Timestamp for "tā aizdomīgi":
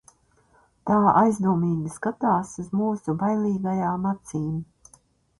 0.89-1.91